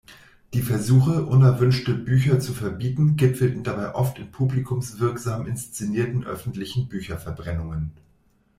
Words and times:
Die 0.55 0.63
Versuche, 0.63 1.27
unerwünschte 1.27 1.93
Bücher 1.93 2.39
zu 2.39 2.53
verbieten, 2.53 3.17
gipfelten 3.17 3.63
dabei 3.63 3.93
oft 3.93 4.17
in 4.17 4.31
publikumswirksam 4.31 5.45
inszenierten 5.45 6.23
öffentlichen 6.23 6.87
Bücherverbrennungen. 6.87 7.91